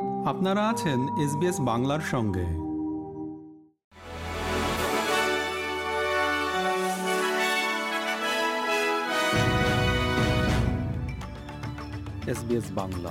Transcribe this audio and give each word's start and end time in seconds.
আপনারা 0.00 0.68
আছেন 0.68 1.00
এসবিএস 1.18 1.60
বাংলার 1.60 2.00
সঙ্গে। 2.00 2.46
এসবিএস 12.30 12.64
বাংলা। 12.74 13.10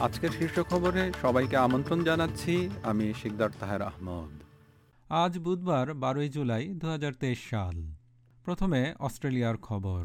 আজকের 0.00 0.30
শীর্ষ 0.30 0.60
খবরে 0.60 1.12
সবাইকে 1.22 1.56
আমন্ত্রণ 1.56 2.04
জানাচ্ছি 2.04 2.70
আমি 2.82 3.14
শিকদার 3.22 3.50
তাহের 3.60 3.82
আহমদ। 3.82 4.42
আজ 5.08 5.38
বুধবার 5.38 5.94
বারোই 5.94 6.28
জুলাই 6.28 6.68
দুহাজার 6.68 7.12
তেইশ 7.12 7.50
সাল। 7.50 7.94
প্রথমে 8.44 8.94
অস্ট্রেলিয়ার 9.00 9.56
খবর। 9.56 10.04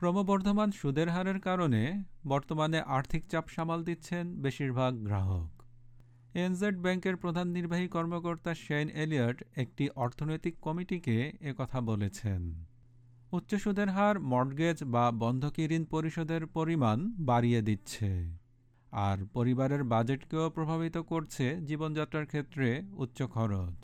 ক্রমবর্ধমান 0.00 0.70
সুদের 0.70 1.08
হারের 1.08 1.40
কারণে 1.40 2.02
বর্তমানে 2.26 2.80
আর্থিক 2.80 3.22
চাপ 3.28 3.48
সামাল 3.48 3.84
দিচ্ছেন 3.84 4.42
বেশিরভাগ 4.42 4.92
গ্রাহক। 5.04 5.50
এনজেড 6.34 6.76
ব্যাংকের 6.78 7.16
প্রধান 7.16 7.48
নির্বাহী 7.48 7.88
কর্মকর্তা 7.88 8.54
শেন 8.54 8.88
এলিয়ট 8.88 9.42
একটি 9.56 9.88
অর্থনৈতিক 9.96 10.54
কমিটিকে 10.60 11.32
একথা 11.40 11.80
বলেছেন। 11.80 12.66
উচ্চ 13.32 13.54
সুদের 13.54 13.88
হার 13.88 14.20
মর্টগেজ 14.20 14.84
বা 14.84 15.10
বন্ধকি 15.10 15.64
ঋণ 15.64 15.84
পরিশোধের 15.84 16.46
পরিমাণ 16.46 16.98
বাড়িয়ে 17.18 17.62
দিচ্ছে। 17.62 18.36
আর 18.92 19.18
পরিবারের 19.32 19.84
বাজেটকেও 19.84 20.50
প্রভাবিত 20.50 20.98
করছে 20.98 21.56
জীবনযাত্রার 21.66 22.26
ক্ষেত্রে 22.26 22.82
উচ্চ 22.92 23.22
খরচ। 23.22 23.78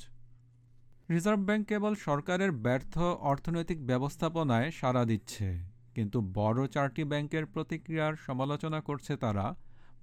রিজার্ভ 1.11 1.41
ব্যাংক 1.41 1.67
কেবল 1.67 1.95
সরকারের 1.95 2.53
ব্যর্থ 2.53 2.99
অর্থনৈতিক 2.99 3.87
ব্যবস্থাপনায় 3.87 4.71
সাড়া 4.71 5.05
দিচ্ছে। 5.05 5.76
কিন্তু 5.97 6.19
বড় 6.39 6.61
চারটি 6.75 7.03
ব্যাংকের 7.05 7.45
প্রতিক্রিয়ার 7.47 8.15
সমালোচনা 8.27 8.79
করছে 8.81 9.13
তারা, 9.17 9.47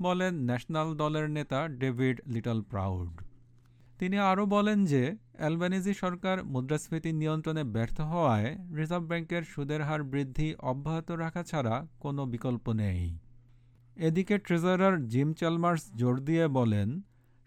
বলেন 0.02 0.34
ন্যাশনাল 0.48 0.90
দলের 0.96 1.28
নেতা 1.30 1.60
ডেভিড 1.82 2.18
লিটল 2.28 2.60
প্রাউড 2.72 3.12
তিনি 4.00 4.18
আরও 4.32 4.44
বলেন 4.46 4.80
যে, 4.86 5.04
অ্যালবানিজি 5.38 5.94
সরকার 5.94 6.38
মুদ্রাস্ফীতি 6.44 7.12
নিয়ন্ত্রণে 7.22 7.64
ব্যর্থ 7.76 7.98
হওয়ায় 8.02 8.50
রিজার্ভ 8.78 9.06
ব্যাংকের 9.06 9.44
সুদের 9.44 9.82
হার 9.82 10.02
বৃদ্ধি 10.04 10.48
অব্যাহত 10.72 11.10
রাখা 11.24 11.44
ছাড়া 11.44 11.76
কোনো 12.00 12.22
বিকল্প 12.26 12.66
নেই। 12.82 13.02
এদিকে 13.98 14.36
ট্রেজারার 14.38 14.96
জিম 15.08 15.30
চালমার্স 15.34 15.84
জোর 15.96 16.16
দিয়ে 16.20 16.46
বলেন, 16.60 16.90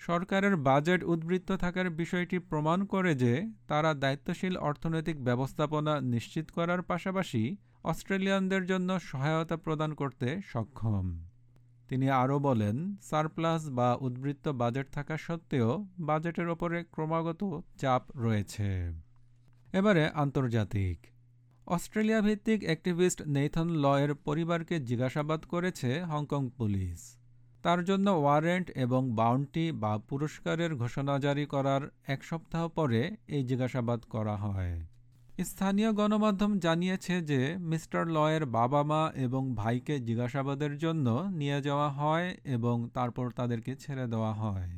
সরকারের 0.01 0.55
বাজেট 0.57 1.01
উদ্বৃত্ত 1.05 1.51
থাকার 1.53 1.89
বিষয়টি 1.91 2.37
প্রমাণ 2.51 2.79
করে 2.85 3.13
যে, 3.15 3.33
তারা 3.69 3.91
দায়িত্বশীল 3.95 4.55
অর্থনৈতিক 4.69 5.17
ব্যবস্থাপনা 5.25 5.93
নিশ্চিত 6.13 6.47
করার 6.51 6.81
পাশাপাশি 6.83 7.43
অস্ট্রেলিয়ানদের 7.87 8.67
জন্য 8.67 9.01
সহায়তা 9.01 9.57
প্রদান 9.57 9.95
করতে 9.95 10.41
সক্ষম। 10.47 11.19
তিনি 11.89 12.11
আরও 12.11 12.39
বলেন, 12.39 12.97
সারপ্লাস 13.03 13.69
বা 13.69 13.97
উদ্বৃত্ত 14.01 14.49
বাজেট 14.49 14.87
থাকা 14.93 15.17
সত্ত্বেও 15.17 15.87
বাজেটের 15.99 16.49
ওপরে 16.49 16.85
ক্রমাগত 16.85 17.61
চাপ 17.79 18.17
রয়েছে। 18.17 18.93
এবারে 19.73 20.09
আন্তর্জাতিক। 20.09 20.99
অস্ট্রেলিয়া 21.67 22.21
ভিত্তিক 22.21 22.65
অ্যাক্টিভিস্ট 22.65 23.23
নেইথন 23.27 23.69
লয়ের 23.69 24.15
পরিবারকে 24.15 24.81
জিজ্ঞাসাবাদ 24.81 25.45
করেছে 25.45 26.03
হংকং 26.03 26.51
পুলিশ। 26.57 27.17
তার 27.63 27.85
জন্য 27.85 28.11
ওয়ারেন্ট 28.11 28.71
এবং 28.71 29.11
বাউন্টি 29.11 29.73
বা 29.73 29.99
পুরস্কারের 29.99 30.75
ঘোষণা 30.75 31.19
জারি 31.19 31.47
করার 31.47 31.91
এক 32.07 32.25
সপ্তাহ 32.25 32.69
পরে 32.69 33.17
এই 33.29 33.45
জিজ্ঞাসাবাদ 33.45 34.01
করা 34.01 34.37
হয়। 34.37 34.87
স্থানীয় 35.45 35.93
গণমাধ্যম 35.93 36.59
জানিয়েছে 36.59 37.23
যে 37.23 37.57
মিস্টার 37.59 38.07
লয়ের 38.07 38.47
বাবা 38.47 38.83
মা 38.83 39.13
এবং 39.15 39.55
ভাইকে 39.55 40.01
জিজ্ঞাসাবাদের 40.01 40.79
জন্য 40.79 41.29
নিয়ে 41.31 41.63
যাওয়া 41.63 41.91
হয় 41.91 42.37
এবং 42.45 42.91
তারপর 42.95 43.31
তাদেরকে 43.31 43.77
ছেড়ে 43.77 44.07
দেওয়া 44.07 44.33
হয়। 44.33 44.71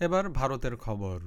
এবার 0.00 0.28
ভারতের 0.28 0.76
খবর। 0.76 1.20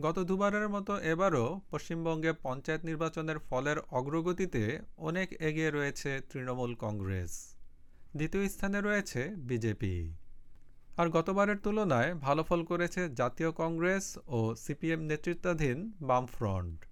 গত 0.00 0.18
দুবারের 0.18 0.68
মতো 0.68 0.98
এবারও 0.98 1.60
পশ্চিমবঙ্গে 1.70 2.32
পঞ্চায়েত 2.42 2.84
নির্বাচনের 2.84 3.38
ফলের 3.38 3.78
অগ্রগতিতে 3.78 4.80
অনেক 4.96 5.32
এগিয়ে 5.32 5.70
রয়েছে 5.70 6.20
তৃণমূল 6.32 6.74
কংগ্রেস। 6.74 7.56
দ্বিতীয় 8.16 8.48
স্থানে 8.48 8.80
রয়েছে 8.80 9.34
বিজেপি। 9.36 10.14
আর 10.96 11.08
গতবারের 11.08 11.56
তুলনায় 11.56 12.14
ভালো 12.14 12.42
ফল 12.42 12.64
করেছে 12.64 13.08
জাতীয় 13.08 13.52
কংগ্রেস 13.52 14.18
ও 14.26 14.54
সিপিএম 14.54 15.00
নেতৃত্বাধীন 15.00 15.92
বামফ্রন্ট। 16.00 16.84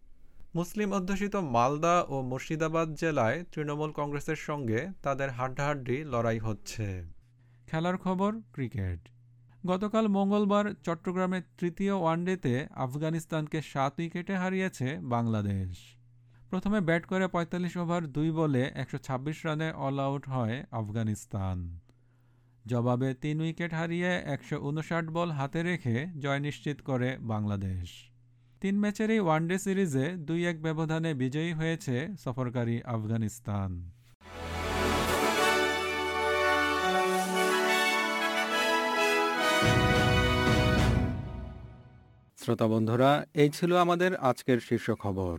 মুসলিম 0.55 0.93
অধ্যুষিত 0.93 1.37
মালদা 1.37 2.05
ও 2.09 2.23
মুর্শিদাবাদ 2.23 2.95
জেলায় 2.95 3.45
তৃণমূল 3.53 3.91
কংগ্রেসের 3.91 4.37
সঙ্গে 4.37 4.89
তাদের 5.03 5.31
হাড্ডাহাড্ডি 5.31 6.05
লড়াই 6.05 6.39
হচ্ছে। 6.39 7.05
খেলার 7.67 7.97
খবর, 7.99 8.41
ক্রিকেট। 8.53 9.09
গতকাল 9.67 10.09
মঙ্গলবার 10.09 10.75
চট্টগ্রামের 10.83 11.43
তৃতীয় 11.59 11.93
ওয়ানডেতে 11.93 12.67
আফগানিস্তানকে 12.71 13.63
সাত 13.63 13.93
উইকেটে 13.99 14.37
হারিয়েছে 14.37 14.99
বাংলাদেশ। 15.03 15.97
প্রথমে 16.51 16.81
ব্যাট 16.81 17.07
করে 17.07 17.29
৪৫ 17.29 17.77
ওভার, 17.77 18.07
দুই 18.07 18.31
বলে 18.31 18.71
একশো 18.75 18.99
ছাব্বিশ 18.99 19.47
রানে 19.47 19.73
অল 19.73 19.99
আউট 20.01 20.29
হয় 20.29 20.65
আফগানিস্তান। 20.71 21.79
জবাবে 22.67 23.15
তিন 23.15 23.41
উইকেট 23.41 23.75
হারিয়ে 23.75 24.23
একশো 24.25 24.61
উনষাট 24.61 25.05
বল 25.05 25.31
হাতে 25.31 25.63
রেখে 25.63 26.07
জয় 26.19 26.41
নিশ্চিত 26.41 26.81
করে 26.81 27.19
বাংলাদেশ। 27.21 28.12
তিন 28.63 28.79
ম্যাচের 28.79 29.11
এই 29.11 29.21
ওয়ানডে 29.21 29.59
সিরিজে 29.59 30.13
দুই 30.17 30.47
এক 30.47 30.63
ব্যবধানে 30.63 31.15
বিজয়ী 31.15 31.53
হয়েছে 31.53 32.09
সফরকারী 32.25 32.81
আফগানিস্তান। 32.85 33.91
শ্রোতা 42.37 42.67
বন্ধুরা, 42.67 43.27
এই 43.35 43.51
ছিল 43.51 43.77
আমাদের 43.77 44.17
আজকের 44.17 44.61
শীর্ষ 44.61 44.91
খবর। 44.91 45.39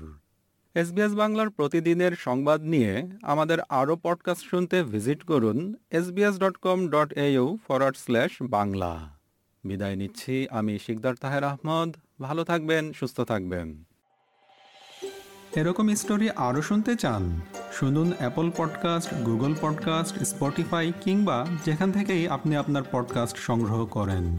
এসবিএস 0.75 1.15
বাংলার 1.15 1.49
প্রতিদিনের 1.49 2.13
সংবাদ 2.15 2.61
নিয়ে 2.61 3.07
আমাদের 3.23 3.57
আরও 3.69 3.95
পডকাস্ট 4.03 4.43
শুনতে 4.49 4.83
ভিজিট 4.83 5.23
করুন 5.23 5.73
SBS 5.91 6.39
dot 6.39 6.57
com 6.57 6.87
dot 6.87 7.13
au 7.13 7.57
forward 7.67 7.97
slash 7.97 8.31
Bangla. 8.41 9.22
বিদায় 9.63 9.95
নিচ্ছি। 9.95 10.47
আমি 10.49 10.79
শিকদার 10.79 11.15
তাহের 11.15 11.43
আহমদ। 11.43 11.95
ভালো 12.21 12.43
থাকবেন, 12.43 12.93
সুস্থ 12.93 13.21
থাকবেন। 13.21 13.83
এরকম 15.55 15.95
স্টোরি 15.95 16.29
আরও 16.29 16.61
শুনতে 16.61 16.95
চান, 16.95 17.41
শুনুন 17.73 18.11
Apple 18.17 18.51
podcast 18.57 19.13
Google 19.13 19.55
podcast 19.61 20.23
Spotify 20.23 20.91
কিংবা 21.01 21.45
যেখান 21.65 21.91
থেকেই 21.91 22.27
আপনি 22.27 22.55
আপনার 22.55 22.81
পডকাস্ট 22.91 23.37
সংগ্রহ 23.37 23.85
করেন। 23.85 24.37